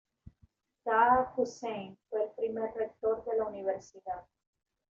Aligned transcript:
Taha 0.83 1.31
Hussein 1.37 1.95
fue 2.09 2.23
el 2.23 2.31
primer 2.31 2.73
rector 2.73 3.23
de 3.23 3.37
la 3.37 3.45
universidad. 3.45 4.23